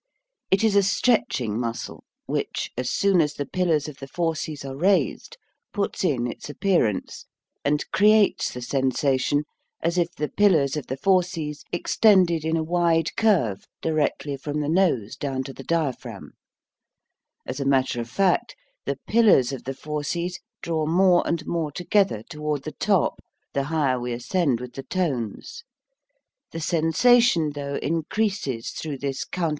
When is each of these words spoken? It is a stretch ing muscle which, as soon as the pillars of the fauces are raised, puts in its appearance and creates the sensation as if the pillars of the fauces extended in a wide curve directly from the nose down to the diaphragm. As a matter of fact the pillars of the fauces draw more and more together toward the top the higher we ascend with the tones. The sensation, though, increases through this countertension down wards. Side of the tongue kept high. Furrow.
It 0.49 0.63
is 0.63 0.75
a 0.75 0.81
stretch 0.81 1.41
ing 1.41 1.59
muscle 1.59 2.03
which, 2.25 2.71
as 2.75 2.89
soon 2.89 3.21
as 3.21 3.35
the 3.35 3.45
pillars 3.45 3.87
of 3.87 3.97
the 3.97 4.07
fauces 4.07 4.65
are 4.65 4.75
raised, 4.75 5.37
puts 5.73 6.03
in 6.03 6.25
its 6.25 6.49
appearance 6.49 7.27
and 7.63 7.85
creates 7.91 8.51
the 8.51 8.63
sensation 8.63 9.43
as 9.79 9.99
if 9.99 10.09
the 10.15 10.27
pillars 10.27 10.75
of 10.75 10.87
the 10.87 10.97
fauces 10.97 11.63
extended 11.71 12.43
in 12.43 12.57
a 12.57 12.63
wide 12.63 13.15
curve 13.15 13.67
directly 13.79 14.37
from 14.37 14.59
the 14.59 14.67
nose 14.69 15.15
down 15.15 15.43
to 15.43 15.53
the 15.53 15.61
diaphragm. 15.63 16.31
As 17.45 17.59
a 17.59 17.63
matter 17.65 18.01
of 18.01 18.09
fact 18.09 18.55
the 18.85 18.97
pillars 19.05 19.51
of 19.51 19.65
the 19.65 19.75
fauces 19.75 20.39
draw 20.63 20.87
more 20.87 21.21
and 21.27 21.45
more 21.45 21.71
together 21.71 22.23
toward 22.23 22.63
the 22.63 22.71
top 22.71 23.21
the 23.53 23.65
higher 23.65 23.99
we 23.99 24.13
ascend 24.13 24.61
with 24.61 24.73
the 24.73 24.81
tones. 24.81 25.63
The 26.53 26.59
sensation, 26.59 27.51
though, 27.53 27.75
increases 27.75 28.71
through 28.71 28.97
this 28.97 28.99
countertension 28.99 28.99
down 28.99 28.99
wards. 28.99 28.99
Side 28.99 28.99
of 28.99 28.99
the 28.99 29.09
tongue 29.09 29.13
kept 29.13 29.35
high. 29.35 29.39
Furrow. 29.39 29.49